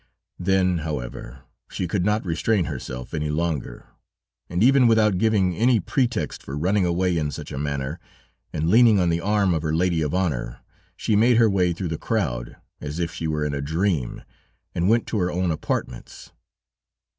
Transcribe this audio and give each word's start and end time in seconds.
Then, 0.39 0.79
however, 0.79 1.43
she 1.69 1.87
could 1.87 2.03
not 2.03 2.25
restrain 2.25 2.65
herself 2.65 3.13
any 3.13 3.29
longer, 3.29 3.85
and 4.49 4.63
even 4.63 4.87
without 4.87 5.19
giving 5.19 5.55
any 5.55 5.79
pretext 5.79 6.41
for 6.41 6.57
running 6.57 6.87
away 6.87 7.19
in 7.19 7.29
such 7.29 7.51
a 7.51 7.59
manner, 7.59 7.99
and 8.51 8.67
leaning 8.71 8.99
on 8.99 9.09
the 9.09 9.21
arm 9.21 9.53
of 9.53 9.61
her 9.61 9.75
lady 9.75 10.01
of 10.01 10.15
honor, 10.15 10.61
she 10.97 11.15
made 11.15 11.37
her 11.37 11.51
way 11.51 11.71
through 11.71 11.89
the 11.89 11.99
crowd 11.99 12.55
as 12.79 12.97
if 12.97 13.13
she 13.13 13.27
were 13.27 13.45
in 13.45 13.53
a 13.53 13.61
dream 13.61 14.23
and 14.73 14.89
went 14.89 15.05
to 15.05 15.19
her 15.19 15.31
own 15.31 15.51
apartments. 15.51 16.31